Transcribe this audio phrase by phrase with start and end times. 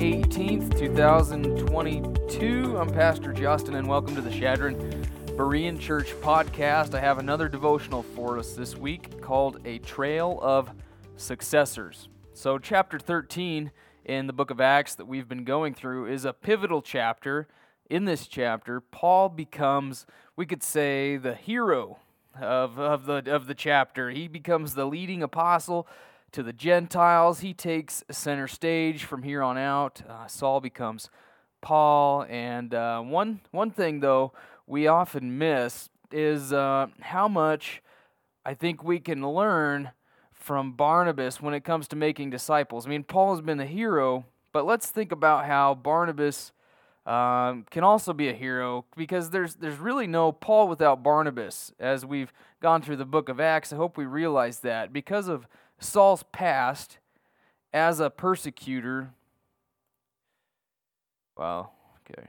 [0.00, 2.78] 2022.
[2.78, 5.04] I'm Pastor Justin, and welcome to the Chadron
[5.36, 6.94] Berean Church podcast.
[6.94, 10.70] I have another devotional for us this week called A Trail of
[11.16, 12.08] Successors.
[12.32, 13.72] So, chapter 13
[14.06, 17.46] in the book of Acts that we've been going through is a pivotal chapter.
[17.90, 21.98] In this chapter, Paul becomes, we could say, the hero
[22.40, 24.08] of, of, the, of the chapter.
[24.08, 25.86] He becomes the leading apostle
[26.32, 27.40] to the Gentiles.
[27.40, 30.02] He takes center stage from here on out.
[30.08, 31.10] Uh, Saul becomes
[31.60, 32.24] Paul.
[32.28, 34.32] And uh, one, one thing, though,
[34.66, 37.82] we often miss is uh, how much
[38.44, 39.90] I think we can learn
[40.32, 42.86] from Barnabas when it comes to making disciples.
[42.86, 46.52] I mean, Paul has been the hero, but let's think about how Barnabas
[47.06, 51.72] um, can also be a hero because there's there's really no Paul without Barnabas.
[51.78, 55.46] As we've gone through the book of Acts, I hope we realize that because of
[55.80, 56.98] Saul's past
[57.72, 59.14] as a persecutor.
[61.36, 62.28] Well, okay.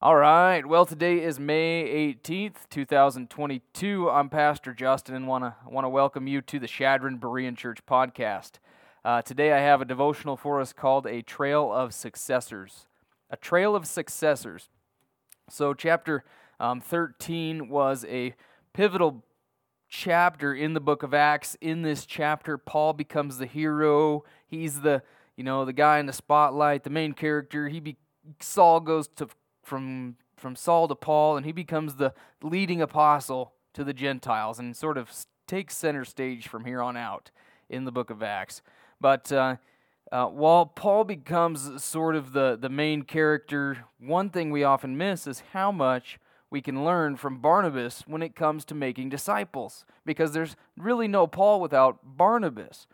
[0.00, 0.64] All right.
[0.64, 4.08] Well, today is May 18th, 2022.
[4.08, 7.80] I'm Pastor Justin and want to want to welcome you to the Chadron Berean Church
[7.86, 8.52] podcast.
[9.04, 12.86] Uh, today I have a devotional for us called A Trail of Successors.
[13.28, 14.70] A Trail of Successors.
[15.50, 16.24] So, chapter
[16.58, 18.34] um, 13 was a
[18.72, 19.22] pivotal
[19.88, 21.56] chapter in the book of Acts.
[21.60, 24.24] In this chapter, Paul becomes the hero.
[24.46, 25.02] He's the
[25.36, 27.68] you know the guy in the spotlight, the main character.
[27.68, 27.96] He be,
[28.40, 29.28] Saul goes to
[29.62, 34.76] from from Saul to Paul, and he becomes the leading apostle to the Gentiles, and
[34.76, 35.10] sort of
[35.46, 37.30] takes center stage from here on out
[37.68, 38.62] in the book of Acts.
[39.00, 39.56] But uh,
[40.10, 45.26] uh, while Paul becomes sort of the, the main character, one thing we often miss
[45.26, 46.18] is how much
[46.50, 51.26] we can learn from Barnabas when it comes to making disciples, because there's really no
[51.26, 52.86] Paul without Barnabas.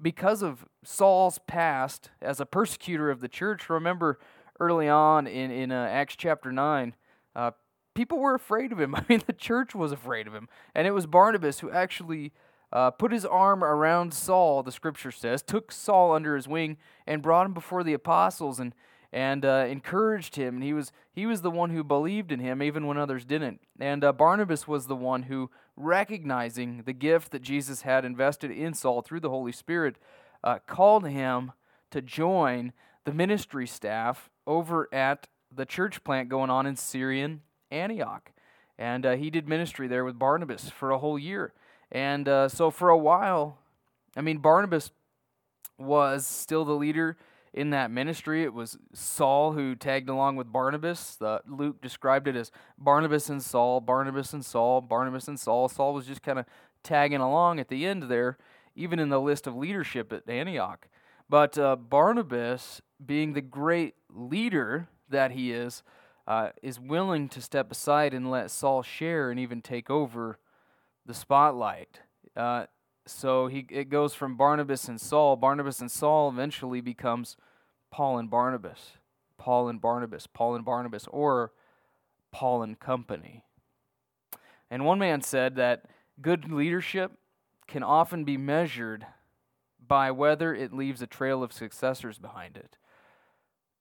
[0.00, 4.18] Because of Saul's past as a persecutor of the church, remember
[4.58, 6.94] early on in, in uh, Acts chapter 9,
[7.36, 7.50] uh,
[7.94, 8.94] people were afraid of him.
[8.94, 10.48] I mean, the church was afraid of him.
[10.74, 12.32] And it was Barnabas who actually
[12.72, 16.76] uh, put his arm around Saul, the scripture says, took Saul under his wing,
[17.06, 18.58] and brought him before the apostles.
[18.58, 18.74] And
[19.14, 20.56] and uh, encouraged him.
[20.56, 23.60] And he was he was the one who believed in him even when others didn't.
[23.78, 28.74] And uh, Barnabas was the one who, recognizing the gift that Jesus had invested in
[28.74, 29.96] Saul through the Holy Spirit,
[30.42, 31.52] uh, called him
[31.92, 32.72] to join
[33.04, 38.32] the ministry staff over at the church plant going on in Syrian Antioch.
[38.76, 41.52] And uh, he did ministry there with Barnabas for a whole year.
[41.92, 43.58] And uh, so for a while,
[44.16, 44.90] I mean, Barnabas
[45.78, 47.16] was still the leader
[47.54, 48.42] in that ministry.
[48.42, 51.16] It was Saul who tagged along with Barnabas.
[51.46, 55.68] Luke described it as Barnabas and Saul, Barnabas and Saul, Barnabas and Saul.
[55.68, 56.46] Saul was just kind of
[56.82, 58.36] tagging along at the end there,
[58.74, 60.88] even in the list of leadership at Antioch.
[61.30, 65.84] But uh, Barnabas, being the great leader that he is,
[66.26, 70.38] uh, is willing to step aside and let Saul share and even take over
[71.06, 72.00] the spotlight.
[72.36, 72.66] Uh,
[73.06, 75.36] so he it goes from Barnabas and Saul.
[75.36, 77.36] Barnabas and Saul eventually becomes
[77.90, 78.98] Paul and Barnabas.
[79.36, 81.52] Paul and Barnabas, Paul and Barnabas, or
[82.32, 83.44] Paul and company.
[84.70, 85.84] And one man said that
[86.20, 87.12] good leadership
[87.66, 89.06] can often be measured
[89.86, 92.76] by whether it leaves a trail of successors behind it.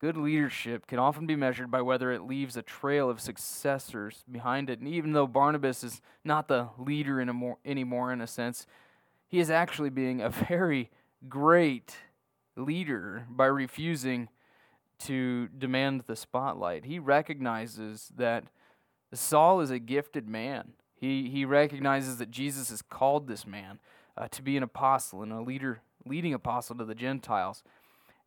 [0.00, 4.68] Good leadership can often be measured by whether it leaves a trail of successors behind
[4.68, 4.80] it.
[4.80, 8.66] And even though Barnabas is not the leader in more, anymore, in a sense,
[9.32, 10.90] he is actually being a very
[11.28, 11.96] great
[12.54, 14.28] leader by refusing
[14.98, 16.84] to demand the spotlight.
[16.84, 18.44] He recognizes that
[19.14, 20.74] Saul is a gifted man.
[20.94, 23.80] He, he recognizes that Jesus has called this man
[24.16, 27.64] uh, to be an apostle and a leader, leading apostle to the Gentiles.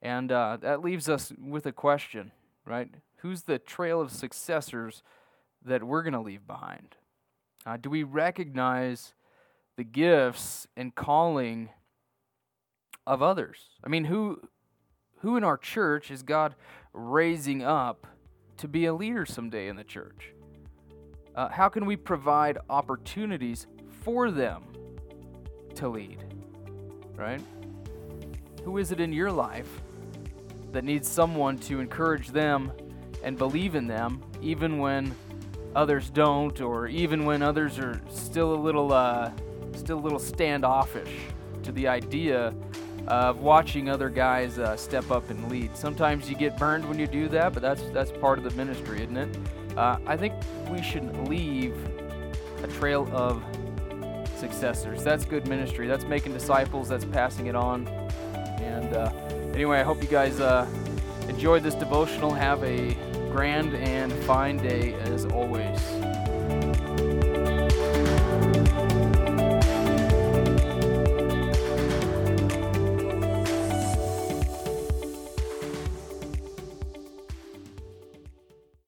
[0.02, 2.32] And uh, that leaves us with a question,
[2.66, 2.90] right?
[3.18, 5.04] Who's the trail of successors
[5.64, 6.96] that we're going to leave behind?
[7.64, 9.14] Uh, do we recognize
[9.78, 11.70] the gifts and calling
[13.06, 13.70] of others.
[13.84, 14.42] I mean, who
[15.20, 16.56] who in our church is God
[16.94, 18.08] raising up
[18.58, 20.34] to be a leader someday in the church?
[21.36, 23.68] Uh, how can we provide opportunities
[24.04, 24.64] for them
[25.76, 26.24] to lead?
[27.16, 27.42] Right?
[28.64, 29.82] Who is it in your life
[30.72, 32.72] that needs someone to encourage them
[33.24, 35.16] and believe in them, even when
[35.76, 39.32] others don't, or even when others are still a little uh,
[39.76, 41.12] still a little standoffish
[41.64, 42.54] to the idea
[43.08, 45.76] of watching other guys uh, step up and lead.
[45.76, 49.02] Sometimes you get burned when you do that, but that's that's part of the ministry,
[49.04, 49.38] isn't it?
[49.78, 50.34] Uh, I think
[50.70, 51.76] we should leave
[52.64, 53.44] a trail of
[54.38, 55.04] successors.
[55.04, 55.88] That's good ministry.
[55.88, 56.90] That's making disciples.
[56.90, 57.88] That's passing it on.
[58.60, 59.12] And uh,
[59.54, 60.68] anyway, I hope you guys uh,
[61.28, 62.32] enjoy this devotional.
[62.32, 62.96] Have a
[63.32, 65.80] grand and fine day as always.